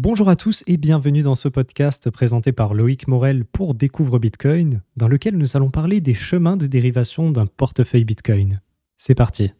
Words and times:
Bonjour 0.00 0.28
à 0.28 0.36
tous 0.36 0.62
et 0.68 0.76
bienvenue 0.76 1.22
dans 1.22 1.34
ce 1.34 1.48
podcast 1.48 2.08
présenté 2.10 2.52
par 2.52 2.72
Loïc 2.72 3.08
Morel 3.08 3.44
pour 3.44 3.74
Découvre 3.74 4.20
Bitcoin, 4.20 4.80
dans 4.96 5.08
lequel 5.08 5.36
nous 5.36 5.56
allons 5.56 5.70
parler 5.70 6.00
des 6.00 6.14
chemins 6.14 6.56
de 6.56 6.66
dérivation 6.66 7.32
d'un 7.32 7.46
portefeuille 7.46 8.04
Bitcoin. 8.04 8.60
C'est 8.96 9.16
parti. 9.16 9.50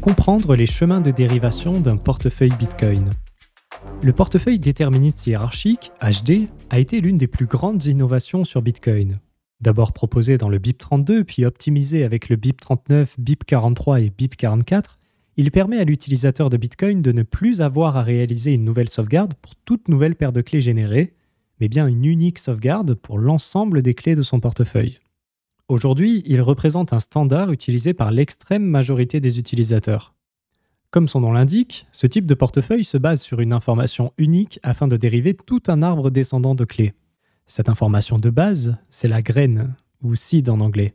Comprendre 0.00 0.56
les 0.56 0.64
chemins 0.64 1.02
de 1.02 1.10
dérivation 1.10 1.78
d'un 1.78 1.98
portefeuille 1.98 2.54
Bitcoin. 2.58 3.10
Le 4.00 4.14
portefeuille 4.14 4.58
déterministe 4.58 5.26
hiérarchique, 5.26 5.92
HD, 6.00 6.48
a 6.70 6.78
été 6.78 7.02
l'une 7.02 7.18
des 7.18 7.26
plus 7.26 7.44
grandes 7.44 7.84
innovations 7.84 8.44
sur 8.44 8.62
Bitcoin. 8.62 9.20
D'abord 9.60 9.92
proposé 9.92 10.38
dans 10.38 10.48
le 10.48 10.58
BIP32 10.58 11.24
puis 11.24 11.44
optimisé 11.44 12.04
avec 12.04 12.28
le 12.28 12.36
BIP39, 12.36 13.16
BIP43 13.20 14.04
et 14.04 14.10
BIP44, 14.10 14.98
il 15.36 15.50
permet 15.50 15.78
à 15.78 15.84
l'utilisateur 15.84 16.50
de 16.50 16.56
Bitcoin 16.56 17.00
de 17.00 17.12
ne 17.12 17.22
plus 17.22 17.60
avoir 17.60 17.96
à 17.96 18.02
réaliser 18.02 18.52
une 18.52 18.64
nouvelle 18.64 18.88
sauvegarde 18.88 19.34
pour 19.34 19.54
toute 19.64 19.88
nouvelle 19.88 20.16
paire 20.16 20.32
de 20.32 20.40
clés 20.40 20.60
générée, 20.60 21.14
mais 21.60 21.68
bien 21.68 21.86
une 21.86 22.04
unique 22.04 22.38
sauvegarde 22.38 22.94
pour 22.94 23.18
l'ensemble 23.18 23.82
des 23.82 23.94
clés 23.94 24.16
de 24.16 24.22
son 24.22 24.40
portefeuille. 24.40 24.98
Aujourd'hui, 25.68 26.22
il 26.26 26.40
représente 26.40 26.92
un 26.92 26.98
standard 26.98 27.52
utilisé 27.52 27.94
par 27.94 28.10
l'extrême 28.10 28.64
majorité 28.64 29.20
des 29.20 29.38
utilisateurs. 29.38 30.14
Comme 30.90 31.06
son 31.08 31.20
nom 31.20 31.32
l'indique, 31.32 31.86
ce 31.92 32.06
type 32.06 32.26
de 32.26 32.34
portefeuille 32.34 32.84
se 32.84 32.96
base 32.96 33.20
sur 33.20 33.40
une 33.40 33.52
information 33.52 34.12
unique 34.18 34.58
afin 34.62 34.88
de 34.88 34.96
dériver 34.96 35.34
tout 35.34 35.62
un 35.66 35.82
arbre 35.82 36.10
descendant 36.10 36.54
de 36.54 36.64
clés. 36.64 36.94
Cette 37.50 37.70
information 37.70 38.18
de 38.18 38.28
base, 38.28 38.76
c'est 38.90 39.08
la 39.08 39.22
graine, 39.22 39.74
ou 40.02 40.14
seed 40.14 40.50
en 40.50 40.60
anglais. 40.60 40.92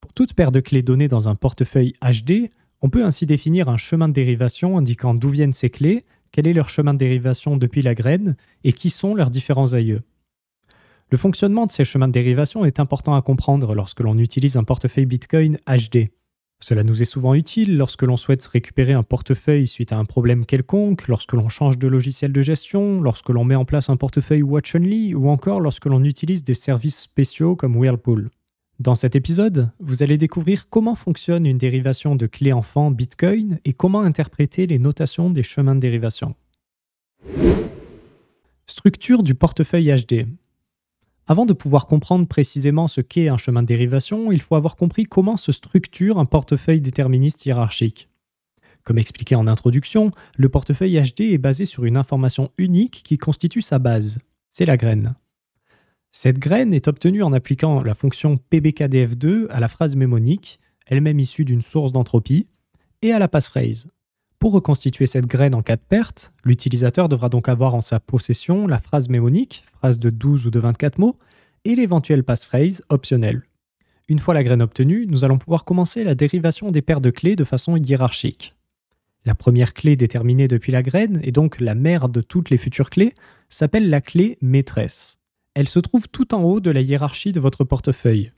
Pour 0.00 0.12
toute 0.12 0.34
paire 0.34 0.50
de 0.50 0.58
clés 0.58 0.82
données 0.82 1.06
dans 1.06 1.28
un 1.28 1.36
portefeuille 1.36 1.94
HD, 2.02 2.50
on 2.80 2.90
peut 2.90 3.04
ainsi 3.04 3.24
définir 3.24 3.68
un 3.68 3.76
chemin 3.76 4.08
de 4.08 4.12
dérivation 4.12 4.76
indiquant 4.76 5.14
d'où 5.14 5.28
viennent 5.28 5.52
ces 5.52 5.70
clés, 5.70 6.04
quel 6.32 6.48
est 6.48 6.52
leur 6.54 6.68
chemin 6.68 6.92
de 6.92 6.98
dérivation 6.98 7.56
depuis 7.56 7.82
la 7.82 7.94
graine, 7.94 8.36
et 8.64 8.72
qui 8.72 8.90
sont 8.90 9.14
leurs 9.14 9.30
différents 9.30 9.74
aïeux. 9.74 10.02
Le 11.10 11.18
fonctionnement 11.18 11.66
de 11.66 11.70
ces 11.70 11.84
chemins 11.84 12.08
de 12.08 12.12
dérivation 12.12 12.64
est 12.64 12.80
important 12.80 13.14
à 13.14 13.22
comprendre 13.22 13.72
lorsque 13.76 14.00
l'on 14.00 14.18
utilise 14.18 14.56
un 14.56 14.64
portefeuille 14.64 15.06
Bitcoin 15.06 15.58
HD. 15.68 16.08
Cela 16.62 16.84
nous 16.84 17.02
est 17.02 17.06
souvent 17.06 17.34
utile 17.34 17.76
lorsque 17.76 18.04
l'on 18.04 18.16
souhaite 18.16 18.46
récupérer 18.46 18.92
un 18.92 19.02
portefeuille 19.02 19.66
suite 19.66 19.92
à 19.92 19.98
un 19.98 20.04
problème 20.04 20.46
quelconque, 20.46 21.08
lorsque 21.08 21.32
l'on 21.32 21.48
change 21.48 21.76
de 21.76 21.88
logiciel 21.88 22.32
de 22.32 22.40
gestion, 22.40 23.00
lorsque 23.00 23.30
l'on 23.30 23.42
met 23.42 23.56
en 23.56 23.64
place 23.64 23.90
un 23.90 23.96
portefeuille 23.96 24.44
Watch 24.44 24.76
Only 24.76 25.12
ou 25.16 25.28
encore 25.28 25.60
lorsque 25.60 25.86
l'on 25.86 26.04
utilise 26.04 26.44
des 26.44 26.54
services 26.54 27.00
spéciaux 27.00 27.56
comme 27.56 27.74
Whirlpool. 27.74 28.30
Dans 28.78 28.94
cet 28.94 29.16
épisode, 29.16 29.70
vous 29.80 30.04
allez 30.04 30.18
découvrir 30.18 30.68
comment 30.68 30.94
fonctionne 30.94 31.46
une 31.46 31.58
dérivation 31.58 32.14
de 32.14 32.26
clé 32.26 32.52
enfant 32.52 32.92
Bitcoin 32.92 33.58
et 33.64 33.72
comment 33.72 34.02
interpréter 34.02 34.68
les 34.68 34.78
notations 34.78 35.30
des 35.30 35.42
chemins 35.42 35.74
de 35.74 35.80
dérivation. 35.80 36.36
Structure 38.68 39.24
du 39.24 39.34
portefeuille 39.34 39.92
HD. 39.92 40.28
Avant 41.26 41.46
de 41.46 41.52
pouvoir 41.52 41.86
comprendre 41.86 42.26
précisément 42.26 42.88
ce 42.88 43.00
qu'est 43.00 43.28
un 43.28 43.36
chemin 43.36 43.62
de 43.62 43.68
dérivation, 43.68 44.32
il 44.32 44.40
faut 44.40 44.56
avoir 44.56 44.76
compris 44.76 45.04
comment 45.04 45.36
se 45.36 45.52
structure 45.52 46.18
un 46.18 46.24
portefeuille 46.24 46.80
déterministe 46.80 47.46
hiérarchique. 47.46 48.08
Comme 48.82 48.98
expliqué 48.98 49.36
en 49.36 49.46
introduction, 49.46 50.10
le 50.36 50.48
portefeuille 50.48 51.00
HD 51.00 51.32
est 51.32 51.38
basé 51.38 51.64
sur 51.64 51.84
une 51.84 51.96
information 51.96 52.50
unique 52.58 53.02
qui 53.04 53.18
constitue 53.18 53.62
sa 53.62 53.78
base. 53.78 54.18
C'est 54.50 54.66
la 54.66 54.76
graine. 54.76 55.14
Cette 56.10 56.40
graine 56.40 56.74
est 56.74 56.88
obtenue 56.88 57.22
en 57.22 57.32
appliquant 57.32 57.82
la 57.82 57.94
fonction 57.94 58.38
PBKDF2 58.50 59.46
à 59.50 59.60
la 59.60 59.68
phrase 59.68 59.94
mémonique, 59.94 60.58
elle-même 60.86 61.20
issue 61.20 61.44
d'une 61.44 61.62
source 61.62 61.92
d'entropie, 61.92 62.48
et 63.00 63.12
à 63.12 63.18
la 63.18 63.28
passphrase. 63.28 63.88
Pour 64.42 64.54
reconstituer 64.54 65.06
cette 65.06 65.26
graine 65.26 65.54
en 65.54 65.62
cas 65.62 65.76
de 65.76 65.82
perte, 65.88 66.32
l'utilisateur 66.42 67.08
devra 67.08 67.28
donc 67.28 67.48
avoir 67.48 67.76
en 67.76 67.80
sa 67.80 68.00
possession 68.00 68.66
la 68.66 68.80
phrase 68.80 69.08
mémonique, 69.08 69.62
phrase 69.78 70.00
de 70.00 70.10
12 70.10 70.46
ou 70.46 70.50
de 70.50 70.58
24 70.58 70.98
mots, 70.98 71.16
et 71.64 71.76
l'éventuelle 71.76 72.24
passphrase 72.24 72.82
optionnelle. 72.88 73.44
Une 74.08 74.18
fois 74.18 74.34
la 74.34 74.42
graine 74.42 74.60
obtenue, 74.60 75.06
nous 75.08 75.24
allons 75.24 75.38
pouvoir 75.38 75.64
commencer 75.64 76.02
la 76.02 76.16
dérivation 76.16 76.72
des 76.72 76.82
paires 76.82 77.00
de 77.00 77.10
clés 77.10 77.36
de 77.36 77.44
façon 77.44 77.76
hiérarchique. 77.76 78.56
La 79.24 79.36
première 79.36 79.74
clé 79.74 79.94
déterminée 79.94 80.48
depuis 80.48 80.72
la 80.72 80.82
graine, 80.82 81.20
et 81.22 81.30
donc 81.30 81.60
la 81.60 81.76
mère 81.76 82.08
de 82.08 82.20
toutes 82.20 82.50
les 82.50 82.58
futures 82.58 82.90
clés, 82.90 83.14
s'appelle 83.48 83.90
la 83.90 84.00
clé 84.00 84.38
maîtresse. 84.40 85.18
Elle 85.54 85.68
se 85.68 85.78
trouve 85.78 86.08
tout 86.08 86.34
en 86.34 86.42
haut 86.42 86.58
de 86.58 86.72
la 86.72 86.80
hiérarchie 86.80 87.30
de 87.30 87.38
votre 87.38 87.62
portefeuille. 87.62 88.32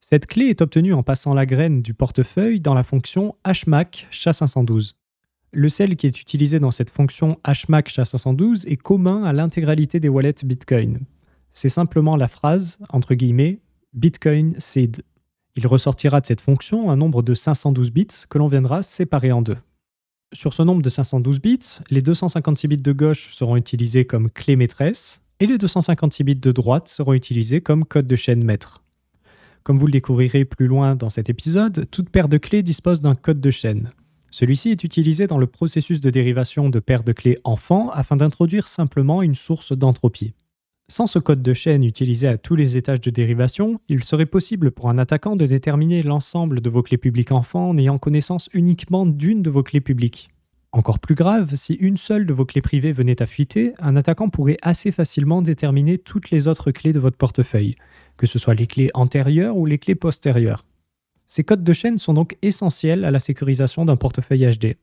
Cette 0.00 0.24
clé 0.24 0.46
est 0.46 0.62
obtenue 0.62 0.94
en 0.94 1.02
passant 1.02 1.34
la 1.34 1.44
graine 1.44 1.82
du 1.82 1.92
portefeuille 1.92 2.60
dans 2.60 2.72
la 2.72 2.82
fonction 2.82 3.36
hmac 3.44 4.08
SHA-512. 4.10 4.94
Le 5.56 5.68
sel 5.68 5.94
qui 5.94 6.08
est 6.08 6.20
utilisé 6.20 6.58
dans 6.58 6.72
cette 6.72 6.90
fonction 6.90 7.38
HMAC 7.46 7.88
SHA-512 7.88 8.66
est 8.66 8.76
commun 8.76 9.22
à 9.22 9.32
l'intégralité 9.32 10.00
des 10.00 10.08
wallets 10.08 10.34
Bitcoin. 10.42 10.98
C'est 11.52 11.68
simplement 11.68 12.16
la 12.16 12.26
phrase, 12.26 12.78
entre 12.88 13.14
guillemets, 13.14 13.60
Bitcoin 13.92 14.56
seed. 14.58 15.02
Il 15.54 15.68
ressortira 15.68 16.20
de 16.20 16.26
cette 16.26 16.40
fonction 16.40 16.90
un 16.90 16.96
nombre 16.96 17.22
de 17.22 17.34
512 17.34 17.92
bits 17.92 18.08
que 18.28 18.38
l'on 18.38 18.48
viendra 18.48 18.82
séparer 18.82 19.30
en 19.30 19.42
deux. 19.42 19.56
Sur 20.32 20.54
ce 20.54 20.64
nombre 20.64 20.82
de 20.82 20.88
512 20.88 21.40
bits, 21.40 21.78
les 21.88 22.02
256 22.02 22.66
bits 22.66 22.76
de 22.78 22.92
gauche 22.92 23.32
seront 23.32 23.56
utilisés 23.56 24.04
comme 24.04 24.30
clé 24.30 24.56
maîtresse 24.56 25.22
et 25.38 25.46
les 25.46 25.56
256 25.56 26.24
bits 26.24 26.34
de 26.34 26.50
droite 26.50 26.88
seront 26.88 27.12
utilisés 27.12 27.60
comme 27.60 27.84
code 27.84 28.08
de 28.08 28.16
chaîne 28.16 28.42
maître. 28.42 28.82
Comme 29.62 29.78
vous 29.78 29.86
le 29.86 29.92
découvrirez 29.92 30.44
plus 30.44 30.66
loin 30.66 30.96
dans 30.96 31.10
cet 31.10 31.30
épisode, 31.30 31.88
toute 31.92 32.10
paire 32.10 32.28
de 32.28 32.38
clés 32.38 32.64
dispose 32.64 33.00
d'un 33.00 33.14
code 33.14 33.40
de 33.40 33.52
chaîne. 33.52 33.92
Celui-ci 34.34 34.70
est 34.70 34.82
utilisé 34.82 35.28
dans 35.28 35.38
le 35.38 35.46
processus 35.46 36.00
de 36.00 36.10
dérivation 36.10 36.68
de 36.68 36.80
paires 36.80 37.04
de 37.04 37.12
clés 37.12 37.38
enfants 37.44 37.90
afin 37.90 38.16
d'introduire 38.16 38.66
simplement 38.66 39.22
une 39.22 39.36
source 39.36 39.78
d'entropie. 39.78 40.34
Sans 40.88 41.06
ce 41.06 41.20
code 41.20 41.40
de 41.40 41.54
chaîne 41.54 41.84
utilisé 41.84 42.26
à 42.26 42.36
tous 42.36 42.56
les 42.56 42.76
étages 42.76 43.00
de 43.00 43.12
dérivation, 43.12 43.78
il 43.88 44.02
serait 44.02 44.26
possible 44.26 44.72
pour 44.72 44.88
un 44.90 44.98
attaquant 44.98 45.36
de 45.36 45.46
déterminer 45.46 46.02
l'ensemble 46.02 46.60
de 46.60 46.68
vos 46.68 46.82
clés 46.82 46.98
publiques 46.98 47.30
enfants 47.30 47.68
en 47.68 47.76
ayant 47.76 47.98
connaissance 47.98 48.48
uniquement 48.52 49.06
d'une 49.06 49.40
de 49.40 49.50
vos 49.50 49.62
clés 49.62 49.80
publiques. 49.80 50.30
Encore 50.72 50.98
plus 50.98 51.14
grave, 51.14 51.54
si 51.54 51.74
une 51.74 51.96
seule 51.96 52.26
de 52.26 52.32
vos 52.32 52.44
clés 52.44 52.60
privées 52.60 52.92
venait 52.92 53.22
à 53.22 53.26
fuiter, 53.26 53.72
un 53.78 53.94
attaquant 53.94 54.30
pourrait 54.30 54.58
assez 54.62 54.90
facilement 54.90 55.42
déterminer 55.42 55.96
toutes 55.96 56.32
les 56.32 56.48
autres 56.48 56.72
clés 56.72 56.92
de 56.92 56.98
votre 56.98 57.18
portefeuille, 57.18 57.76
que 58.16 58.26
ce 58.26 58.40
soit 58.40 58.54
les 58.54 58.66
clés 58.66 58.90
antérieures 58.94 59.56
ou 59.56 59.64
les 59.64 59.78
clés 59.78 59.94
postérieures. 59.94 60.64
Ces 61.34 61.42
codes 61.42 61.64
de 61.64 61.72
chaîne 61.72 61.98
sont 61.98 62.14
donc 62.14 62.36
essentiels 62.42 63.04
à 63.04 63.10
la 63.10 63.18
sécurisation 63.18 63.84
d'un 63.84 63.96
portefeuille 63.96 64.48
HD. 64.48 64.76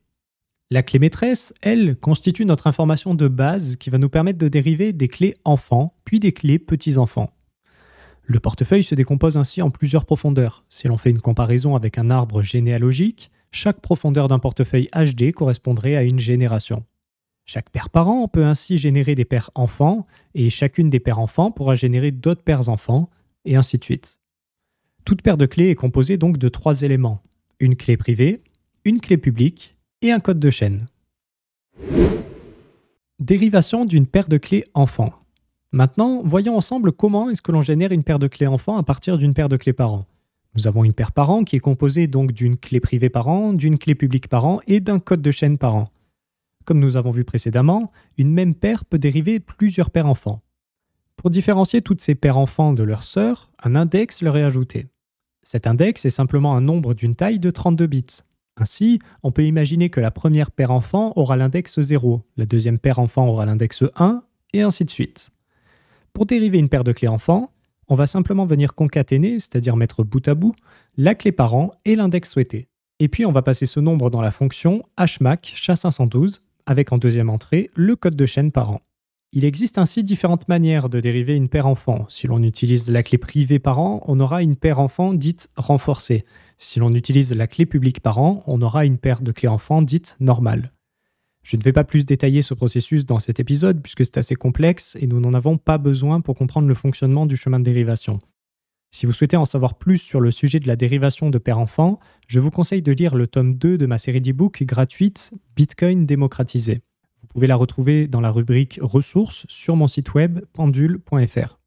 La 0.70 0.84
clé 0.84 1.00
maîtresse, 1.00 1.54
elle, 1.62 1.96
constitue 1.96 2.44
notre 2.44 2.68
information 2.68 3.16
de 3.16 3.30
base 3.30 3.78
qui 3.78 3.90
va 3.90 3.98
nous 3.98 4.10
permettre 4.10 4.38
de 4.38 4.50
dériver 4.50 4.92
des 4.92 5.08
clés 5.08 5.34
enfants, 5.46 5.94
puis 6.04 6.20
des 6.20 6.34
clés 6.34 6.60
petits-enfants. 6.60 7.32
Le 8.24 8.42
portefeuille 8.42 8.84
se 8.84 8.96
décompose 8.96 9.38
ainsi 9.38 9.62
en 9.62 9.70
plusieurs 9.70 10.04
profondeurs. 10.04 10.66
Si 10.68 10.90
l'on 10.90 10.98
fait 10.98 11.12
une 11.12 11.22
comparaison 11.22 11.78
avec 11.78 11.98
un 11.98 12.10
arbre 12.10 12.42
généalogique, 12.42 13.30
chaque 13.52 13.80
profondeur 13.80 14.28
d'un 14.28 14.40
portefeuille 14.40 14.90
HD 14.94 15.32
correspondrait 15.32 15.96
à 15.96 16.04
une 16.04 16.20
génération. 16.20 16.84
Chaque 17.46 17.70
paire 17.70 17.90
parent 17.90 18.28
peut 18.28 18.44
ainsi 18.44 18.78
générer 18.78 19.16
des 19.16 19.24
paires 19.24 19.52
enfants, 19.56 20.06
et 20.36 20.50
chacune 20.50 20.90
des 20.90 21.00
paires 21.00 21.20
enfants 21.20 21.50
pourra 21.50 21.76
générer 21.76 22.12
d'autres 22.12 22.44
paires 22.44 22.68
enfants, 22.68 23.10
et 23.46 23.56
ainsi 23.56 23.78
de 23.78 23.86
suite. 23.86 24.18
Toute 25.06 25.22
paire 25.22 25.38
de 25.38 25.46
clés 25.46 25.70
est 25.70 25.76
composée 25.76 26.18
donc 26.18 26.38
de 26.38 26.48
trois 26.48 26.82
éléments. 26.84 27.22
Une 27.60 27.76
clé 27.76 27.98
privée, 27.98 28.42
une 28.86 29.00
clé 29.00 29.18
publique 29.18 29.76
et 30.02 30.12
un 30.12 30.20
code 30.20 30.40
de 30.40 30.50
chaîne. 30.50 30.88
Dérivation 33.20 33.86
d'une 33.86 34.08
paire 34.08 34.28
de 34.28 34.38
clés 34.38 34.66
enfant. 34.74 35.14
Maintenant, 35.72 36.22
voyons 36.24 36.58
ensemble 36.58 36.92
comment 36.92 37.30
est-ce 37.30 37.42
que 37.42 37.52
l'on 37.52 37.62
génère 37.62 37.92
une 37.92 38.04
paire 38.04 38.20
de 38.20 38.28
clés 38.28 38.48
enfant 38.48 38.78
à 38.78 38.84
partir 38.84 39.18
d'une 39.18 39.34
paire 39.34 39.50
de 39.50 39.58
clés 39.58 39.74
parent. 39.74 40.06
Nous 40.56 40.68
avons 40.68 40.84
une 40.84 40.94
paire 40.94 41.14
parent 41.14 41.44
qui 41.44 41.56
est 41.56 41.60
composée 41.60 42.08
donc 42.08 42.34
d'une 42.34 42.58
clé 42.58 42.80
privée 42.82 43.10
parent, 43.10 43.54
d'une 43.54 43.78
clé 43.78 43.96
publique 43.96 44.28
parent 44.28 44.60
et 44.68 44.82
d'un 44.82 45.00
code 45.00 45.22
de 45.22 45.32
chaîne 45.32 45.58
parent. 45.58 45.90
Comme 46.66 46.80
nous 46.80 46.98
avons 46.98 47.12
vu 47.12 47.24
précédemment, 47.24 47.90
une 48.18 48.32
même 48.34 48.54
paire 48.54 48.84
peut 48.84 49.00
dériver 49.00 49.40
plusieurs 49.40 49.92
paires 49.92 50.08
enfants. 50.08 50.42
Pour 51.16 51.30
différencier 51.30 51.82
toutes 51.82 52.02
ces 52.02 52.16
paires 52.16 52.38
enfants 52.38 52.74
de 52.74 52.84
leurs 52.84 53.04
sœurs, 53.04 53.52
un 53.64 53.76
index 53.76 54.22
leur 54.22 54.36
est 54.38 54.44
ajouté. 54.44 54.88
Cet 55.44 55.68
index 55.68 56.06
est 56.06 56.12
simplement 56.12 56.56
un 56.56 56.62
nombre 56.62 56.94
d'une 56.94 57.16
taille 57.16 57.40
de 57.40 57.50
32 57.50 57.88
bits. 57.88 58.22
Ainsi, 58.58 59.00
on 59.24 59.32
peut 59.32 59.46
imaginer 59.46 59.90
que 59.90 60.00
la 60.00 60.12
première 60.12 60.52
paire 60.52 60.72
enfant 60.72 61.14
aura 61.16 61.36
l'index 61.36 61.80
0, 61.80 62.22
la 62.38 62.46
deuxième 62.46 62.80
paire 62.80 63.00
enfant 63.00 63.28
aura 63.28 63.46
l'index 63.46 63.84
1, 63.96 64.24
et 64.54 64.62
ainsi 64.62 64.86
de 64.86 64.90
suite. 64.90 65.32
Pour 66.14 66.26
dériver 66.26 66.60
une 66.60 66.70
paire 66.70 66.84
de 66.84 66.92
clés 66.92 67.08
enfant, 67.08 67.52
on 67.88 67.96
va 67.96 68.08
simplement 68.08 68.46
venir 68.46 68.76
concaténer, 68.76 69.40
c'est-à-dire 69.40 69.76
mettre 69.76 70.04
bout 70.04 70.26
à 70.28 70.36
bout, 70.36 70.56
la 70.98 71.16
clé 71.16 71.32
parent 71.32 71.72
et 71.86 71.96
l'index 71.96 72.30
souhaité. 72.30 72.68
Et 73.00 73.08
puis 73.08 73.26
on 73.26 73.32
va 73.32 73.42
passer 73.42 73.66
ce 73.66 73.80
nombre 73.80 74.10
dans 74.10 74.22
la 74.22 74.32
fonction 74.32 74.84
hmac 74.98 75.54
SHA-512 75.56 76.40
avec 76.66 76.92
en 76.92 76.98
deuxième 76.98 77.30
entrée 77.30 77.72
le 77.74 77.96
code 77.96 78.16
de 78.16 78.26
chaîne 78.26 78.52
parent. 78.52 78.82
Il 79.34 79.46
existe 79.46 79.78
ainsi 79.78 80.04
différentes 80.04 80.50
manières 80.50 80.90
de 80.90 81.00
dériver 81.00 81.36
une 81.36 81.48
paire 81.48 81.66
enfant. 81.66 82.06
Si 82.10 82.28
l'on 82.28 82.44
utilise 82.44 82.92
la 82.92 83.02
clé 83.02 83.18
privée 83.18 83.60
parent, 83.60 84.04
on 84.08 84.20
aura 84.20 84.44
une 84.44 84.58
paire 84.58 84.80
enfant 84.80 85.14
dite 85.14 85.50
renforcée. 85.56 86.26
Si 86.58 86.80
l'on 86.80 86.92
utilise 86.92 87.34
la 87.34 87.48
clé 87.48 87.66
publique 87.66 88.02
parent, 88.02 88.44
on 88.46 88.62
aura 88.62 88.86
une 88.86 88.98
paire 88.98 89.22
de 89.22 89.32
clés 89.32 89.48
enfants 89.48 89.82
dite 89.82 90.18
normale. 90.20 90.74
Je 91.44 91.56
ne 91.56 91.62
vais 91.62 91.72
pas 91.72 91.86
plus 91.86 92.06
détailler 92.06 92.42
ce 92.42 92.54
processus 92.54 93.06
dans 93.06 93.20
cet 93.20 93.40
épisode 93.40 93.82
puisque 93.82 94.04
c'est 94.04 94.18
assez 94.18 94.36
complexe 94.36 94.98
et 95.00 95.08
nous 95.08 95.22
n'en 95.22 95.34
avons 95.34 95.58
pas 95.58 95.78
besoin 95.78 96.20
pour 96.20 96.36
comprendre 96.36 96.68
le 96.68 96.76
fonctionnement 96.76 97.26
du 97.26 97.38
chemin 97.38 97.60
de 97.60 97.64
dérivation. 97.64 98.20
Si 98.94 99.06
vous 99.06 99.14
souhaitez 99.14 99.38
en 99.38 99.46
savoir 99.46 99.78
plus 99.78 99.98
sur 99.98 100.20
le 100.20 100.32
sujet 100.32 100.60
de 100.60 100.68
la 100.68 100.76
dérivation 100.76 101.30
de 101.30 101.38
père-enfant, 101.38 102.00
je 102.28 102.42
vous 102.42 102.52
conseille 102.52 102.82
de 102.82 102.92
lire 102.92 103.16
le 103.16 103.28
tome 103.28 103.56
2 103.56 103.78
de 103.78 103.86
ma 103.86 103.98
série 103.98 104.20
d'e-books 104.20 104.64
gratuite 104.64 105.32
Bitcoin 105.56 106.06
démocratisé. 106.06 106.82
Vous 107.22 107.28
pouvez 107.28 107.48
la 107.48 107.56
retrouver 107.56 108.08
dans 108.08 108.22
la 108.22 108.32
rubrique 108.32 108.80
ressources 108.82 109.46
sur 109.48 109.76
mon 109.76 109.88
site 109.88 110.14
web 110.14 110.40
pendule.fr. 110.54 111.60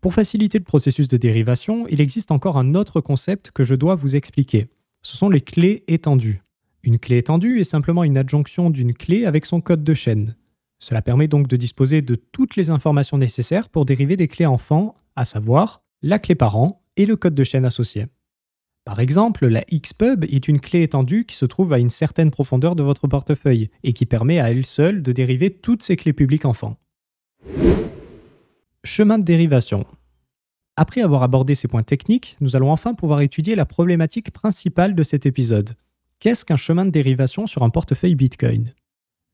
Pour 0.00 0.14
faciliter 0.14 0.58
le 0.58 0.64
processus 0.64 1.08
de 1.08 1.16
dérivation, 1.16 1.86
il 1.88 2.00
existe 2.00 2.30
encore 2.30 2.58
un 2.58 2.74
autre 2.74 3.00
concept 3.00 3.50
que 3.50 3.64
je 3.64 3.74
dois 3.74 3.94
vous 3.94 4.16
expliquer. 4.16 4.68
Ce 5.02 5.16
sont 5.16 5.28
les 5.28 5.40
clés 5.40 5.82
étendues. 5.88 6.42
Une 6.82 6.98
clé 6.98 7.18
étendue 7.18 7.60
est 7.60 7.64
simplement 7.64 8.04
une 8.04 8.18
adjonction 8.18 8.70
d'une 8.70 8.92
clé 8.94 9.24
avec 9.24 9.46
son 9.46 9.60
code 9.60 9.82
de 9.82 9.94
chaîne. 9.94 10.36
Cela 10.78 11.00
permet 11.00 11.28
donc 11.28 11.48
de 11.48 11.56
disposer 11.56 12.02
de 12.02 12.14
toutes 12.14 12.56
les 12.56 12.68
informations 12.68 13.16
nécessaires 13.16 13.70
pour 13.70 13.86
dériver 13.86 14.16
des 14.16 14.28
clés 14.28 14.44
enfants, 14.44 14.94
à 15.16 15.24
savoir 15.24 15.82
la 16.02 16.18
clé 16.18 16.34
parent 16.34 16.82
et 16.96 17.06
le 17.06 17.16
code 17.16 17.34
de 17.34 17.44
chaîne 17.44 17.64
associé. 17.64 18.06
Par 18.84 19.00
exemple, 19.00 19.46
la 19.46 19.62
Xpub 19.72 20.24
est 20.24 20.48
une 20.48 20.60
clé 20.60 20.82
étendue 20.82 21.24
qui 21.24 21.36
se 21.36 21.46
trouve 21.46 21.72
à 21.72 21.78
une 21.78 21.90
certaine 21.90 22.30
profondeur 22.30 22.76
de 22.76 22.82
votre 22.82 23.08
portefeuille 23.08 23.70
et 23.82 23.92
qui 23.92 24.06
permet 24.06 24.40
à 24.40 24.50
elle 24.50 24.66
seule 24.66 25.02
de 25.02 25.12
dériver 25.12 25.50
toutes 25.50 25.82
ces 25.82 25.96
clés 25.96 26.12
publiques 26.12 26.44
enfants. 26.44 26.76
Chemin 28.84 29.18
de 29.18 29.24
dérivation. 29.24 29.86
Après 30.76 31.00
avoir 31.00 31.22
abordé 31.22 31.54
ces 31.54 31.68
points 31.68 31.82
techniques, 31.82 32.36
nous 32.40 32.56
allons 32.56 32.70
enfin 32.70 32.94
pouvoir 32.94 33.22
étudier 33.22 33.54
la 33.54 33.64
problématique 33.64 34.32
principale 34.32 34.94
de 34.94 35.02
cet 35.02 35.24
épisode, 35.24 35.76
Qu'est-ce 36.24 36.46
qu'un 36.46 36.56
chemin 36.56 36.86
de 36.86 36.90
dérivation 36.90 37.46
sur 37.46 37.64
un 37.64 37.68
portefeuille 37.68 38.14
Bitcoin? 38.14 38.72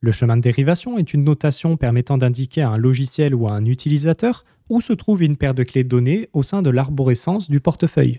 Le 0.00 0.10
chemin 0.10 0.36
de 0.36 0.42
dérivation 0.42 0.98
est 0.98 1.14
une 1.14 1.22
notation 1.22 1.76
permettant 1.76 2.18
d'indiquer 2.18 2.62
à 2.62 2.70
un 2.70 2.78
logiciel 2.78 3.32
ou 3.32 3.46
à 3.46 3.52
un 3.52 3.64
utilisateur 3.64 4.44
où 4.70 4.80
se 4.80 4.92
trouve 4.92 5.22
une 5.22 5.36
paire 5.36 5.54
de 5.54 5.62
clés 5.62 5.84
données 5.84 6.28
au 6.32 6.42
sein 6.42 6.62
de 6.62 6.70
l'arborescence 6.70 7.48
du 7.48 7.60
portefeuille. 7.60 8.18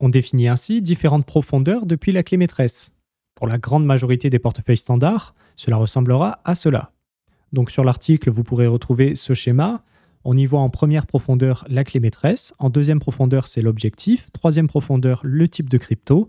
On 0.00 0.08
définit 0.08 0.48
ainsi 0.48 0.80
différentes 0.80 1.26
profondeurs 1.26 1.86
depuis 1.86 2.12
la 2.12 2.22
clé 2.22 2.36
maîtresse. 2.36 2.92
Pour 3.34 3.46
la 3.46 3.58
grande 3.58 3.84
majorité 3.84 4.30
des 4.30 4.38
portefeuilles 4.38 4.76
standards, 4.76 5.34
cela 5.56 5.76
ressemblera 5.76 6.40
à 6.44 6.54
cela. 6.54 6.92
Donc 7.52 7.70
sur 7.70 7.84
l'article, 7.84 8.30
vous 8.30 8.42
pourrez 8.42 8.66
retrouver 8.66 9.14
ce 9.14 9.34
schéma. 9.34 9.84
On 10.24 10.36
y 10.36 10.46
voit 10.46 10.60
en 10.60 10.70
première 10.70 11.06
profondeur 11.06 11.64
la 11.68 11.84
clé 11.84 12.00
maîtresse, 12.00 12.54
en 12.58 12.70
deuxième 12.70 12.98
profondeur 12.98 13.46
c'est 13.46 13.60
l'objectif, 13.60 14.30
troisième 14.32 14.68
profondeur 14.68 15.20
le 15.22 15.48
type 15.48 15.68
de 15.68 15.78
crypto, 15.78 16.26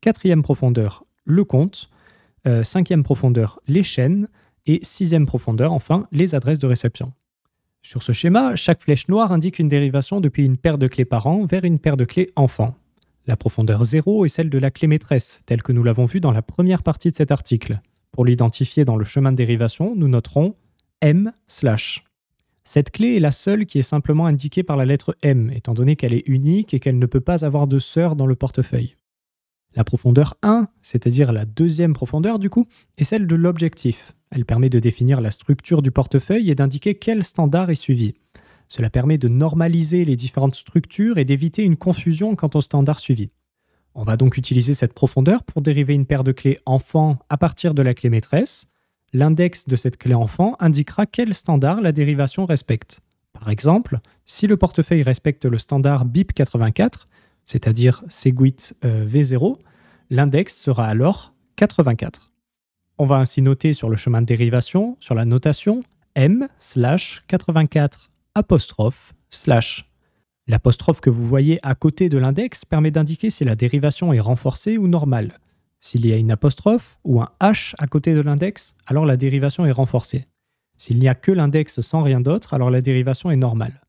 quatrième 0.00 0.42
profondeur 0.42 1.04
le 1.24 1.44
compte, 1.44 1.90
euh, 2.46 2.62
cinquième 2.62 3.02
profondeur, 3.02 3.60
les 3.66 3.82
chaînes, 3.82 4.28
et 4.66 4.80
sixième 4.82 5.26
profondeur, 5.26 5.72
enfin, 5.72 6.06
les 6.12 6.34
adresses 6.34 6.58
de 6.58 6.66
réception. 6.66 7.12
Sur 7.82 8.02
ce 8.02 8.12
schéma, 8.12 8.54
chaque 8.54 8.82
flèche 8.82 9.08
noire 9.08 9.32
indique 9.32 9.58
une 9.58 9.68
dérivation 9.68 10.20
depuis 10.20 10.44
une 10.44 10.58
paire 10.58 10.78
de 10.78 10.86
clés 10.88 11.06
parents 11.06 11.46
vers 11.46 11.64
une 11.64 11.78
paire 11.78 11.96
de 11.96 12.04
clés 12.04 12.30
enfants. 12.36 12.76
La 13.28 13.36
profondeur 13.36 13.84
0 13.84 14.24
est 14.24 14.30
celle 14.30 14.48
de 14.48 14.56
la 14.56 14.70
clé 14.70 14.88
maîtresse, 14.88 15.42
telle 15.44 15.62
que 15.62 15.72
nous 15.72 15.82
l'avons 15.82 16.06
vu 16.06 16.18
dans 16.18 16.32
la 16.32 16.40
première 16.40 16.82
partie 16.82 17.10
de 17.10 17.14
cet 17.14 17.30
article. 17.30 17.82
Pour 18.10 18.24
l'identifier 18.24 18.86
dans 18.86 18.96
le 18.96 19.04
chemin 19.04 19.32
de 19.32 19.36
dérivation, 19.36 19.94
nous 19.94 20.08
noterons 20.08 20.56
M 21.02 21.32
slash. 21.46 22.04
Cette 22.64 22.90
clé 22.90 23.16
est 23.16 23.20
la 23.20 23.30
seule 23.30 23.66
qui 23.66 23.78
est 23.78 23.82
simplement 23.82 24.24
indiquée 24.24 24.62
par 24.62 24.78
la 24.78 24.86
lettre 24.86 25.14
M, 25.20 25.52
étant 25.54 25.74
donné 25.74 25.94
qu'elle 25.94 26.14
est 26.14 26.26
unique 26.26 26.72
et 26.72 26.80
qu'elle 26.80 26.98
ne 26.98 27.04
peut 27.04 27.20
pas 27.20 27.44
avoir 27.44 27.66
de 27.66 27.78
sœur 27.78 28.16
dans 28.16 28.26
le 28.26 28.34
portefeuille. 28.34 28.96
La 29.76 29.84
profondeur 29.84 30.34
1, 30.42 30.68
c'est-à-dire 30.80 31.30
la 31.30 31.44
deuxième 31.44 31.92
profondeur 31.92 32.38
du 32.38 32.48
coup, 32.48 32.66
est 32.96 33.04
celle 33.04 33.26
de 33.26 33.36
l'objectif. 33.36 34.14
Elle 34.30 34.46
permet 34.46 34.70
de 34.70 34.78
définir 34.78 35.20
la 35.20 35.30
structure 35.30 35.82
du 35.82 35.90
portefeuille 35.90 36.50
et 36.50 36.54
d'indiquer 36.54 36.94
quel 36.94 37.22
standard 37.22 37.68
est 37.68 37.74
suivi. 37.74 38.14
Cela 38.68 38.90
permet 38.90 39.18
de 39.18 39.28
normaliser 39.28 40.04
les 40.04 40.16
différentes 40.16 40.54
structures 40.54 41.18
et 41.18 41.24
d'éviter 41.24 41.62
une 41.62 41.76
confusion 41.76 42.36
quant 42.36 42.50
au 42.54 42.60
standard 42.60 43.00
suivi. 43.00 43.30
On 43.94 44.02
va 44.02 44.16
donc 44.16 44.36
utiliser 44.36 44.74
cette 44.74 44.92
profondeur 44.92 45.42
pour 45.42 45.62
dériver 45.62 45.94
une 45.94 46.06
paire 46.06 46.22
de 46.22 46.32
clés 46.32 46.60
enfant 46.66 47.18
à 47.28 47.36
partir 47.36 47.74
de 47.74 47.82
la 47.82 47.94
clé 47.94 48.10
maîtresse. 48.10 48.68
L'index 49.12 49.66
de 49.66 49.74
cette 49.74 49.96
clé 49.96 50.14
enfant 50.14 50.56
indiquera 50.60 51.06
quel 51.06 51.34
standard 51.34 51.80
la 51.80 51.92
dérivation 51.92 52.44
respecte. 52.44 53.00
Par 53.32 53.48
exemple, 53.48 54.00
si 54.26 54.46
le 54.46 54.56
portefeuille 54.56 55.02
respecte 55.02 55.46
le 55.46 55.58
standard 55.58 56.06
BIP84, 56.06 57.06
c'est-à-dire 57.46 58.04
Segwit 58.08 58.74
euh, 58.84 59.06
V0, 59.06 59.56
l'index 60.10 60.56
sera 60.56 60.86
alors 60.86 61.32
84. 61.56 62.30
On 62.98 63.06
va 63.06 63.16
ainsi 63.16 63.40
noter 63.40 63.72
sur 63.72 63.88
le 63.88 63.96
chemin 63.96 64.20
de 64.20 64.26
dérivation, 64.26 64.96
sur 65.00 65.14
la 65.14 65.24
notation, 65.24 65.82
m 66.14 66.48
slash 66.58 67.24
84 67.28 68.10
L'apostrophe 70.46 71.00
que 71.00 71.10
vous 71.10 71.26
voyez 71.26 71.58
à 71.62 71.74
côté 71.74 72.08
de 72.08 72.16
l'index 72.16 72.64
permet 72.64 72.90
d'indiquer 72.90 73.30
si 73.30 73.44
la 73.44 73.54
dérivation 73.54 74.12
est 74.12 74.20
renforcée 74.20 74.78
ou 74.78 74.88
normale. 74.88 75.38
S'il 75.80 76.06
y 76.06 76.12
a 76.12 76.16
une 76.16 76.30
apostrophe 76.30 76.98
ou 77.04 77.20
un 77.20 77.28
h 77.40 77.74
à 77.78 77.86
côté 77.86 78.14
de 78.14 78.20
l'index, 78.20 78.74
alors 78.86 79.06
la 79.06 79.16
dérivation 79.16 79.66
est 79.66 79.72
renforcée. 79.72 80.26
S'il 80.76 80.98
n'y 80.98 81.08
a 81.08 81.14
que 81.14 81.32
l'index 81.32 81.80
sans 81.80 82.02
rien 82.02 82.20
d'autre, 82.20 82.54
alors 82.54 82.70
la 82.70 82.80
dérivation 82.80 83.30
est 83.30 83.36
normale. 83.36 83.82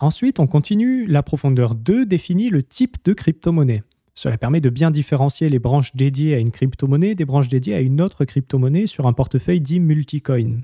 Ensuite, 0.00 0.38
on 0.40 0.46
continue. 0.46 1.06
La 1.06 1.22
profondeur 1.22 1.74
2 1.74 2.06
définit 2.06 2.50
le 2.50 2.62
type 2.62 2.96
de 3.04 3.12
crypto-monnaie. 3.12 3.82
Cela 4.14 4.38
permet 4.38 4.60
de 4.60 4.70
bien 4.70 4.90
différencier 4.90 5.48
les 5.48 5.58
branches 5.58 5.94
dédiées 5.94 6.34
à 6.34 6.38
une 6.38 6.50
crypto-monnaie 6.50 7.14
des 7.14 7.24
branches 7.24 7.48
dédiées 7.48 7.74
à 7.74 7.80
une 7.80 8.00
autre 8.00 8.24
crypto-monnaie 8.24 8.86
sur 8.86 9.06
un 9.06 9.12
portefeuille 9.12 9.60
dit 9.60 9.80
multicoin. 9.80 10.60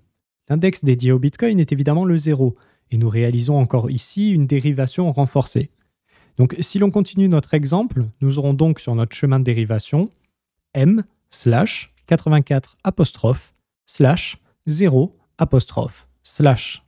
L'index 0.48 0.84
dédié 0.84 1.12
au 1.12 1.18
Bitcoin 1.18 1.58
est 1.58 1.72
évidemment 1.72 2.04
le 2.04 2.16
0, 2.16 2.56
et 2.94 2.96
nous 2.96 3.08
réalisons 3.08 3.58
encore 3.58 3.90
ici 3.90 4.30
une 4.30 4.46
dérivation 4.46 5.10
renforcée. 5.10 5.70
Donc 6.38 6.54
si 6.60 6.78
l'on 6.78 6.92
continue 6.92 7.28
notre 7.28 7.52
exemple, 7.54 8.04
nous 8.20 8.38
aurons 8.38 8.54
donc 8.54 8.78
sur 8.78 8.94
notre 8.94 9.16
chemin 9.16 9.40
de 9.40 9.44
dérivation 9.44 10.10
m 10.74 11.02
slash 11.28 11.92
84 12.06 12.78
apostrophe 12.84 13.52
slash 13.84 14.38
0 14.68 15.16
apostrophe 15.38 16.06
slash 16.22 16.82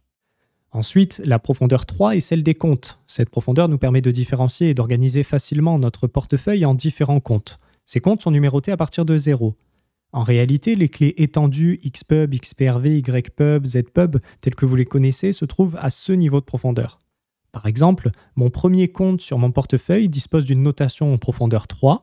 Ensuite, 0.70 1.22
la 1.24 1.38
profondeur 1.40 1.86
3 1.86 2.16
est 2.16 2.20
celle 2.20 2.42
des 2.42 2.54
comptes. 2.54 3.00
Cette 3.06 3.30
profondeur 3.30 3.68
nous 3.68 3.78
permet 3.78 4.02
de 4.02 4.10
différencier 4.10 4.68
et 4.68 4.74
d'organiser 4.74 5.24
facilement 5.24 5.78
notre 5.78 6.06
portefeuille 6.06 6.66
en 6.66 6.74
différents 6.74 7.20
comptes. 7.20 7.58
Ces 7.84 8.00
comptes 8.00 8.22
sont 8.22 8.30
numérotés 8.30 8.72
à 8.72 8.76
partir 8.76 9.04
de 9.04 9.16
0. 9.16 9.56
En 10.16 10.22
réalité, 10.22 10.76
les 10.76 10.88
clés 10.88 11.12
étendues 11.18 11.78
Xpub, 11.84 12.34
XPRV, 12.34 13.00
YPub, 13.00 13.66
ZPub, 13.66 14.16
telles 14.40 14.54
que 14.54 14.64
vous 14.64 14.74
les 14.74 14.86
connaissez, 14.86 15.32
se 15.32 15.44
trouvent 15.44 15.76
à 15.78 15.90
ce 15.90 16.10
niveau 16.10 16.40
de 16.40 16.46
profondeur. 16.46 16.98
Par 17.52 17.66
exemple, 17.66 18.08
mon 18.34 18.48
premier 18.48 18.88
compte 18.88 19.20
sur 19.20 19.36
mon 19.36 19.52
portefeuille 19.52 20.08
dispose 20.08 20.46
d'une 20.46 20.62
notation 20.62 21.12
en 21.12 21.18
profondeur 21.18 21.66
3, 21.66 22.02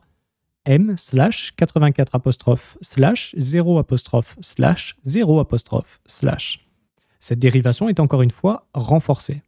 m 0.64 0.94
slash 0.96 1.56
84 1.56 2.14
apostrophe 2.14 2.78
slash 2.82 3.34
0 3.36 3.78
apostrophe 3.78 4.36
slash 4.40 4.94
0 5.04 5.40
apostrophe 5.40 6.00
slash. 6.06 6.68
Cette 7.18 7.40
dérivation 7.40 7.88
est 7.88 7.98
encore 7.98 8.22
une 8.22 8.30
fois 8.30 8.68
renforcée. 8.74 9.42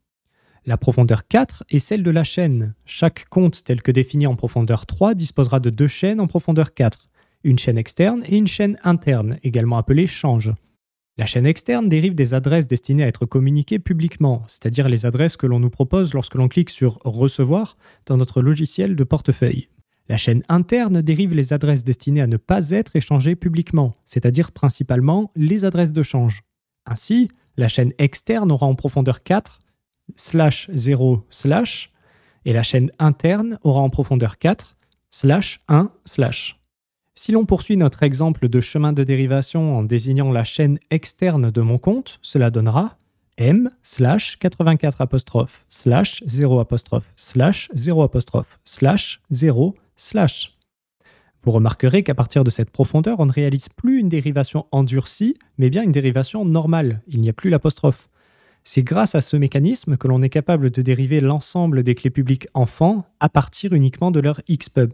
La 0.65 0.77
profondeur 0.77 1.29
4 1.29 1.63
est 1.71 1.79
celle 1.79 2.03
de 2.03 2.11
la 2.11 2.25
chaîne. 2.25 2.75
Chaque 2.85 3.27
compte 3.27 3.63
tel 3.63 3.81
que 3.81 3.93
défini 3.93 4.27
en 4.27 4.35
profondeur 4.35 4.87
3 4.87 5.15
disposera 5.15 5.61
de 5.61 5.71
deux 5.71 5.87
chaînes 5.87 6.19
en 6.19 6.27
profondeur 6.27 6.75
4, 6.75 7.07
une 7.47 7.59
chaîne 7.59 7.79
externe 7.79 8.23
et 8.27 8.37
une 8.37 8.49
chaîne 8.49 8.77
interne, 8.83 9.39
également 9.45 9.79
appelée 9.79 10.09
change. 10.09 10.53
La 11.17 11.27
chaîne 11.27 11.47
externe 11.47 11.89
dérive 11.89 12.15
des 12.15 12.35
adresses 12.35 12.67
destinées 12.67 13.05
à 13.05 13.07
être 13.07 13.25
communiquées 13.25 13.79
publiquement, 13.79 14.43
c'est-à-dire 14.49 14.89
les 14.89 15.07
adresses 15.07 15.37
que 15.37 15.47
l'on 15.47 15.61
nous 15.61 15.71
propose 15.71 16.13
lorsque 16.13 16.35
l'on 16.35 16.49
clique 16.49 16.71
sur 16.71 16.99
Recevoir 17.05 17.77
dans 18.05 18.17
notre 18.17 18.43
logiciel 18.43 18.97
de 18.97 19.05
portefeuille. 19.05 19.69
La 20.09 20.17
chaîne 20.17 20.43
interne 20.49 21.01
dérive 21.03 21.35
les 21.35 21.53
adresses 21.53 21.85
destinées 21.85 22.21
à 22.21 22.27
ne 22.27 22.37
pas 22.37 22.71
être 22.71 22.97
échangées 22.97 23.37
publiquement, 23.37 23.95
c'est-à-dire 24.05 24.51
principalement 24.51 25.31
les 25.37 25.65
adresses 25.65 25.93
de 25.93 26.03
change. 26.03 26.43
Ainsi, 26.85 27.31
la 27.57 27.69
chaîne 27.69 27.93
externe 27.99 28.51
aura 28.51 28.67
en 28.67 28.75
profondeur 28.75 29.23
4 29.23 29.61
slash 30.17 30.69
0 30.75 31.25
slash 31.31 31.93
et 32.45 32.53
la 32.53 32.65
chaîne 32.65 32.91
interne 32.99 33.59
aura 33.63 33.81
en 33.81 33.89
profondeur 33.89 34.39
4 34.39 34.77
slash 35.11 35.61
1 35.69 35.91
slash. 36.05 36.61
Si 37.19 37.33
l'on 37.33 37.47
poursuit 37.47 37.79
notre 37.79 38.03
exemple 38.03 38.47
de 38.49 38.61
chemin 38.61 38.93
de 38.93 39.03
dérivation 39.03 39.79
en 39.79 39.83
désignant 39.83 40.31
la 40.31 40.45
chaîne 40.45 40.79
externe 40.91 41.51
de 41.51 41.61
mon 41.63 41.79
compte, 41.79 42.19
cela 42.21 42.51
donnera 42.51 42.99
m 43.39 43.71
slash 43.83 44.39
84 44.39 45.01
apostrophe 45.01 45.65
slash 45.71 46.23
0 46.27 46.61
apostrophe 46.61 47.11
slash 47.17 47.71
0 47.75 48.03
apostrophe 48.03 48.59
slash 48.65 49.23
0 49.31 49.75
slash. 49.97 50.59
Vous 51.43 51.53
remarquerez 51.53 52.03
qu'à 52.03 52.15
partir 52.15 52.45
de 52.45 52.51
cette 52.51 52.71
profondeur, 52.71 53.19
on 53.19 53.27
ne 53.27 53.33
réalise 53.33 53.71
plus 53.71 53.99
une 53.99 54.11
dérivation 54.11 54.67
endurcie, 54.71 55.39
mais 55.57 55.71
bien 55.71 55.83
une 55.83 55.93
dérivation 55.93 56.45
normale. 56.45 57.03
Il 57.09 57.23
n'y 57.23 57.31
a 57.31 57.33
plus 57.33 57.49
l'apostrophe. 57.49 58.09
C'est 58.63 58.83
grâce 58.83 59.15
à 59.15 59.21
ce 59.21 59.37
mécanisme 59.37 59.97
que 59.97 60.09
l'on 60.09 60.23
est 60.23 60.29
capable 60.29 60.71
de 60.71 60.83
dériver 60.83 61.21
l'ensemble 61.21 61.83
des 61.83 61.95
clés 61.95 62.11
publiques 62.11 62.49
enfants 62.53 63.07
à 63.21 63.29
partir 63.29 63.73
uniquement 63.73 64.11
de 64.11 64.21
leur 64.21 64.41
Xpub. 64.51 64.93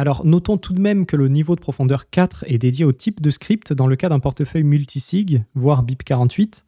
Alors 0.00 0.24
notons 0.24 0.56
tout 0.56 0.72
de 0.72 0.80
même 0.80 1.04
que 1.04 1.14
le 1.14 1.28
niveau 1.28 1.56
de 1.56 1.60
profondeur 1.60 2.08
4 2.08 2.46
est 2.48 2.56
dédié 2.56 2.86
au 2.86 2.92
type 2.92 3.20
de 3.20 3.28
script 3.28 3.74
dans 3.74 3.86
le 3.86 3.96
cas 3.96 4.08
d'un 4.08 4.18
portefeuille 4.18 4.62
multisig, 4.62 5.44
voire 5.54 5.84
BIP48, 5.84 6.62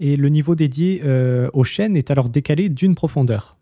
et 0.00 0.16
le 0.16 0.30
niveau 0.30 0.54
dédié 0.54 1.02
euh, 1.04 1.50
aux 1.52 1.64
chaînes 1.64 1.98
est 1.98 2.10
alors 2.10 2.30
décalé 2.30 2.70
d'une 2.70 2.94
profondeur. 2.94 3.58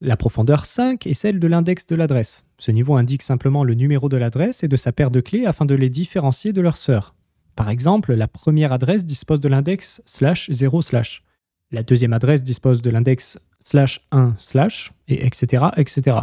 La 0.00 0.16
profondeur 0.16 0.64
5 0.64 1.08
est 1.08 1.12
celle 1.12 1.40
de 1.40 1.48
l'index 1.48 1.88
de 1.88 1.96
l'adresse. 1.96 2.44
Ce 2.56 2.70
niveau 2.70 2.94
indique 2.94 3.22
simplement 3.22 3.64
le 3.64 3.74
numéro 3.74 4.08
de 4.08 4.16
l'adresse 4.16 4.62
et 4.62 4.68
de 4.68 4.76
sa 4.76 4.92
paire 4.92 5.10
de 5.10 5.18
clés 5.18 5.44
afin 5.44 5.64
de 5.64 5.74
les 5.74 5.90
différencier 5.90 6.52
de 6.52 6.60
leurs 6.60 6.76
sœurs. 6.76 7.16
Par 7.56 7.68
exemple, 7.68 8.14
la 8.14 8.28
première 8.28 8.70
adresse 8.70 9.04
dispose 9.04 9.40
de 9.40 9.48
l'index 9.48 10.00
slash 10.06 10.48
0 10.52 10.82
slash. 10.82 11.24
La 11.72 11.82
deuxième 11.82 12.12
adresse 12.12 12.44
dispose 12.44 12.80
de 12.80 12.90
l'index 12.90 13.40
slash 13.58 14.06
1 14.12 14.36
slash, 14.38 14.92
et 15.08 15.26
etc. 15.26 15.64
etc. 15.76 16.18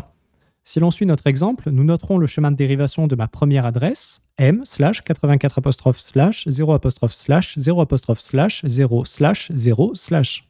Si 0.72 0.80
l'on 0.80 0.92
suit 0.92 1.08
notre 1.08 1.26
exemple, 1.26 1.72
nous 1.72 1.84
noterons 1.84 2.20
le 2.20 2.28
chemin 2.28 2.52
de 2.52 2.56
dérivation 2.56 3.08
de 3.08 3.16
ma 3.16 3.28
première 3.28 3.66
adresse, 3.66 4.22
m 4.38 4.62
slash 4.66 5.02
84 5.02 5.58
apostrophe 5.58 6.00
slash 6.00 6.48
0 6.48 6.74
apostrophe 6.74 7.12
slash 7.12 7.58
0 7.58 7.82
apostrophe 7.82 8.22
slash 8.22 8.62
0 8.64 9.04
slash 9.04 9.52
0 9.52 9.96
slash. 9.96 10.48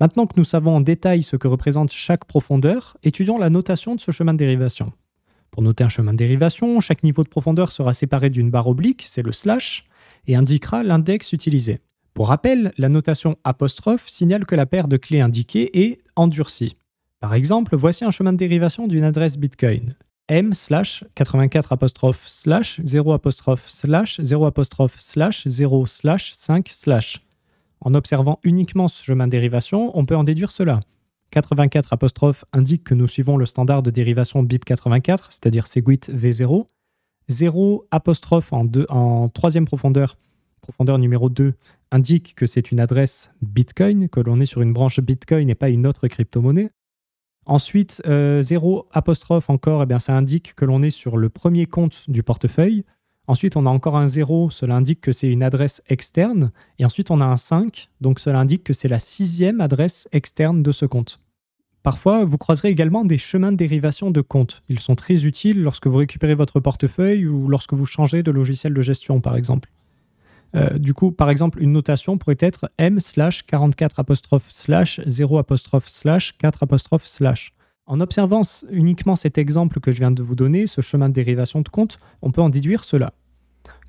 Maintenant 0.00 0.26
que 0.26 0.34
nous 0.36 0.42
savons 0.42 0.74
en 0.74 0.80
détail 0.80 1.22
ce 1.22 1.36
que 1.36 1.46
représente 1.46 1.92
chaque 1.92 2.24
profondeur, 2.24 2.96
étudions 3.04 3.38
la 3.38 3.48
notation 3.48 3.94
de 3.94 4.00
ce 4.00 4.10
chemin 4.10 4.32
de 4.32 4.38
dérivation. 4.38 4.92
Pour 5.52 5.62
noter 5.62 5.84
un 5.84 5.88
chemin 5.88 6.12
de 6.12 6.18
dérivation, 6.18 6.80
chaque 6.80 7.04
niveau 7.04 7.22
de 7.22 7.28
profondeur 7.28 7.70
sera 7.70 7.92
séparé 7.92 8.28
d'une 8.28 8.50
barre 8.50 8.66
oblique, 8.66 9.04
c'est 9.06 9.22
le 9.22 9.30
slash, 9.30 9.84
et 10.26 10.34
indiquera 10.34 10.82
l'index 10.82 11.32
utilisé. 11.32 11.78
Pour 12.12 12.26
rappel, 12.26 12.72
la 12.76 12.88
notation 12.88 13.36
apostrophe 13.44 14.08
signale 14.08 14.46
que 14.46 14.56
la 14.56 14.66
paire 14.66 14.88
de 14.88 14.96
clés 14.96 15.20
indiquée 15.20 15.86
est 15.86 15.98
endurcie. 16.16 16.76
Par 17.20 17.32
exemple, 17.32 17.76
voici 17.76 18.04
un 18.04 18.10
chemin 18.10 18.32
de 18.32 18.38
dérivation 18.38 18.86
d'une 18.86 19.04
adresse 19.04 19.38
Bitcoin. 19.38 19.94
m 20.28 20.52
slash 20.52 21.02
84 21.14 21.72
apostrophe 21.72 22.28
slash 22.28 22.80
0 22.84 23.12
apostrophe 23.12 23.64
slash 23.68 24.20
0 24.20 24.44
apostrophe 24.44 24.96
slash 24.98 25.46
0 25.46 25.86
slash 25.86 26.32
5 26.34 26.68
slash. 26.68 27.24
En 27.80 27.94
observant 27.94 28.38
uniquement 28.42 28.88
ce 28.88 29.02
chemin 29.02 29.26
de 29.26 29.30
dérivation, 29.30 29.96
on 29.96 30.04
peut 30.04 30.16
en 30.16 30.24
déduire 30.24 30.52
cela. 30.52 30.80
84 31.30 31.92
apostrophe 31.94 32.44
indique 32.52 32.84
que 32.84 32.94
nous 32.94 33.08
suivons 33.08 33.36
le 33.38 33.46
standard 33.46 33.82
de 33.82 33.90
dérivation 33.90 34.42
BIP84, 34.42 35.26
c'est-à-dire 35.30 35.66
Segwit 35.66 36.10
V0. 36.10 36.66
0 37.28 37.86
apostrophe 37.90 38.52
en, 38.52 38.66
en 38.90 39.28
troisième 39.30 39.64
profondeur, 39.64 40.18
profondeur 40.60 40.98
numéro 40.98 41.30
2, 41.30 41.54
indique 41.90 42.34
que 42.34 42.46
c'est 42.46 42.70
une 42.70 42.80
adresse 42.80 43.30
Bitcoin, 43.42 44.08
que 44.08 44.20
l'on 44.20 44.38
est 44.40 44.46
sur 44.46 44.60
une 44.62 44.72
branche 44.72 45.00
Bitcoin 45.00 45.48
et 45.48 45.54
pas 45.54 45.70
une 45.70 45.86
autre 45.86 46.08
crypto-monnaie. 46.08 46.70
Ensuite, 47.46 48.02
0 48.04 48.86
euh, 48.96 49.40
encore, 49.48 49.82
eh 49.82 49.86
bien, 49.86 50.00
ça 50.00 50.16
indique 50.16 50.54
que 50.54 50.64
l'on 50.64 50.82
est 50.82 50.90
sur 50.90 51.16
le 51.16 51.28
premier 51.28 51.66
compte 51.66 52.02
du 52.08 52.22
portefeuille. 52.22 52.84
Ensuite, 53.28 53.56
on 53.56 53.66
a 53.66 53.70
encore 53.70 53.96
un 53.96 54.06
0, 54.06 54.50
cela 54.50 54.76
indique 54.76 55.00
que 55.00 55.12
c'est 55.12 55.28
une 55.28 55.42
adresse 55.42 55.80
externe. 55.88 56.50
Et 56.78 56.84
ensuite, 56.84 57.10
on 57.10 57.20
a 57.20 57.24
un 57.24 57.36
5, 57.36 57.88
donc 58.00 58.18
cela 58.18 58.40
indique 58.40 58.64
que 58.64 58.72
c'est 58.72 58.88
la 58.88 58.98
sixième 58.98 59.60
adresse 59.60 60.08
externe 60.12 60.62
de 60.62 60.72
ce 60.72 60.86
compte. 60.86 61.20
Parfois, 61.82 62.24
vous 62.24 62.36
croiserez 62.36 62.68
également 62.68 63.04
des 63.04 63.18
chemins 63.18 63.52
de 63.52 63.56
dérivation 63.56 64.10
de 64.10 64.20
compte. 64.20 64.64
Ils 64.68 64.80
sont 64.80 64.96
très 64.96 65.24
utiles 65.24 65.62
lorsque 65.62 65.86
vous 65.86 65.96
récupérez 65.96 66.34
votre 66.34 66.58
portefeuille 66.58 67.26
ou 67.26 67.46
lorsque 67.46 67.74
vous 67.74 67.86
changez 67.86 68.24
de 68.24 68.32
logiciel 68.32 68.74
de 68.74 68.82
gestion, 68.82 69.20
par 69.20 69.36
exemple. 69.36 69.70
Euh, 70.56 70.78
du 70.78 70.94
coup, 70.94 71.12
par 71.12 71.30
exemple, 71.30 71.62
une 71.62 71.72
notation 71.72 72.16
pourrait 72.16 72.36
être 72.40 72.70
m 72.78 72.98
slash 72.98 73.44
44 73.46 74.00
apostrophe 74.00 74.46
slash 74.48 75.00
0 75.06 75.38
apostrophe 75.38 75.88
slash 75.88 76.36
4 76.38 76.62
apostrophe 76.62 77.06
slash. 77.06 77.52
En 77.86 78.00
observant 78.00 78.42
uniquement 78.70 79.16
cet 79.16 79.38
exemple 79.38 79.80
que 79.80 79.92
je 79.92 79.98
viens 79.98 80.10
de 80.10 80.22
vous 80.22 80.34
donner, 80.34 80.66
ce 80.66 80.80
chemin 80.80 81.08
de 81.08 81.14
dérivation 81.14 81.60
de 81.60 81.68
compte, 81.68 81.98
on 82.22 82.32
peut 82.32 82.40
en 82.40 82.48
déduire 82.48 82.84
cela. 82.84 83.12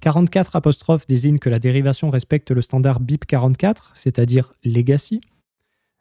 44 0.01 0.55
apostrophe 0.55 1.07
désigne 1.07 1.39
que 1.39 1.49
la 1.49 1.57
dérivation 1.57 2.09
respecte 2.11 2.51
le 2.51 2.61
standard 2.61 2.99
BIP 2.99 3.25
44, 3.25 3.91
c'est-à-dire 3.95 4.53
legacy. 4.63 5.21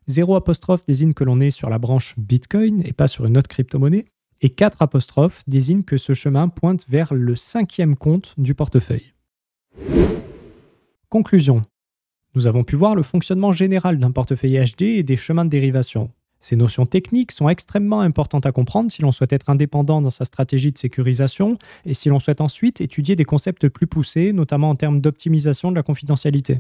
0 0.08 0.36
apostrophe 0.36 0.84
désigne 0.86 1.14
que 1.14 1.24
l'on 1.24 1.40
est 1.40 1.50
sur 1.50 1.70
la 1.70 1.78
branche 1.78 2.14
Bitcoin 2.18 2.82
et 2.84 2.92
pas 2.92 3.08
sur 3.08 3.24
une 3.24 3.38
autre 3.38 3.48
crypto-monnaie. 3.48 4.04
Et 4.42 4.50
4 4.50 4.82
apostrophe 4.82 5.42
désigne 5.46 5.82
que 5.82 5.96
ce 5.96 6.12
chemin 6.12 6.48
pointe 6.48 6.84
vers 6.88 7.14
le 7.14 7.34
cinquième 7.34 7.96
compte 7.96 8.34
du 8.36 8.54
portefeuille. 8.54 9.14
Conclusion. 11.16 11.62
Nous 12.34 12.46
avons 12.46 12.62
pu 12.62 12.76
voir 12.76 12.94
le 12.94 13.02
fonctionnement 13.02 13.50
général 13.50 13.98
d'un 13.98 14.10
portefeuille 14.10 14.62
HD 14.62 14.82
et 14.82 15.02
des 15.02 15.16
chemins 15.16 15.46
de 15.46 15.50
dérivation. 15.50 16.10
Ces 16.40 16.56
notions 16.56 16.84
techniques 16.84 17.32
sont 17.32 17.48
extrêmement 17.48 18.02
importantes 18.02 18.44
à 18.44 18.52
comprendre 18.52 18.92
si 18.92 19.00
l'on 19.00 19.12
souhaite 19.12 19.32
être 19.32 19.48
indépendant 19.48 20.02
dans 20.02 20.10
sa 20.10 20.26
stratégie 20.26 20.72
de 20.72 20.76
sécurisation 20.76 21.56
et 21.86 21.94
si 21.94 22.10
l'on 22.10 22.18
souhaite 22.18 22.42
ensuite 22.42 22.82
étudier 22.82 23.16
des 23.16 23.24
concepts 23.24 23.66
plus 23.70 23.86
poussés, 23.86 24.34
notamment 24.34 24.68
en 24.68 24.74
termes 24.74 25.00
d'optimisation 25.00 25.70
de 25.70 25.76
la 25.76 25.82
confidentialité. 25.82 26.58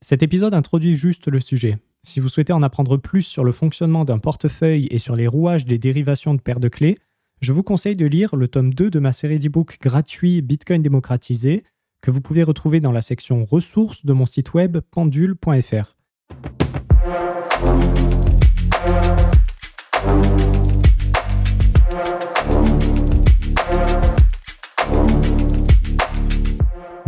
Cet 0.00 0.22
épisode 0.22 0.54
introduit 0.54 0.96
juste 0.96 1.28
le 1.28 1.38
sujet. 1.38 1.76
Si 2.02 2.18
vous 2.18 2.28
souhaitez 2.28 2.54
en 2.54 2.62
apprendre 2.62 2.96
plus 2.96 3.26
sur 3.26 3.44
le 3.44 3.52
fonctionnement 3.52 4.06
d'un 4.06 4.18
portefeuille 4.18 4.88
et 4.90 4.98
sur 4.98 5.16
les 5.16 5.26
rouages 5.26 5.66
des 5.66 5.76
dérivations 5.76 6.32
de 6.32 6.40
paires 6.40 6.60
de 6.60 6.68
clés, 6.68 6.96
je 7.42 7.52
vous 7.52 7.62
conseille 7.62 7.94
de 7.94 8.06
lire 8.06 8.36
le 8.36 8.48
tome 8.48 8.72
2 8.72 8.88
de 8.88 9.00
ma 9.00 9.12
série 9.12 9.38
d'e-books 9.38 9.76
gratuit 9.82 10.40
Bitcoin 10.40 10.80
démocratisé, 10.80 11.62
que 12.00 12.10
vous 12.10 12.20
pouvez 12.20 12.42
retrouver 12.42 12.80
dans 12.80 12.92
la 12.92 13.02
section 13.02 13.44
ressources 13.44 14.04
de 14.04 14.12
mon 14.12 14.26
site 14.26 14.54
web 14.54 14.78
pendule.fr. 14.90 15.94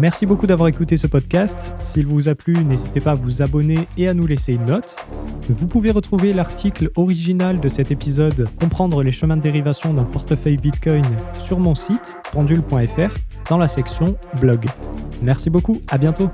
Merci 0.00 0.24
beaucoup 0.24 0.46
d'avoir 0.46 0.68
écouté 0.68 0.96
ce 0.96 1.06
podcast. 1.06 1.72
S'il 1.76 2.06
vous 2.06 2.28
a 2.28 2.34
plu, 2.34 2.54
n'hésitez 2.64 3.00
pas 3.00 3.10
à 3.10 3.14
vous 3.14 3.42
abonner 3.42 3.86
et 3.98 4.08
à 4.08 4.14
nous 4.14 4.26
laisser 4.26 4.54
une 4.54 4.64
note. 4.64 4.96
Vous 5.50 5.66
pouvez 5.66 5.90
retrouver 5.90 6.32
l'article 6.32 6.90
original 6.96 7.60
de 7.60 7.68
cet 7.68 7.90
épisode 7.90 8.48
Comprendre 8.58 9.02
les 9.02 9.12
chemins 9.12 9.36
de 9.36 9.42
dérivation 9.42 9.92
d'un 9.92 10.04
portefeuille 10.04 10.56
Bitcoin 10.56 11.04
sur 11.38 11.58
mon 11.58 11.74
site 11.74 12.16
pendule.fr 12.32 13.14
dans 13.48 13.58
la 13.58 13.68
section 13.68 14.16
blog. 14.40 14.66
Merci 15.22 15.50
beaucoup, 15.50 15.80
à 15.88 15.98
bientôt. 15.98 16.30